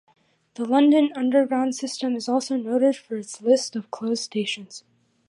The 0.55 0.65
London 0.65 1.11
Underground 1.13 1.75
system 1.75 2.15
is 2.15 2.27
also 2.27 2.57
noted 2.57 2.95
for 2.95 3.17
its 3.17 3.39
list 3.39 3.75
of 3.75 3.91
closed 3.91 4.23
stations. 4.23 4.83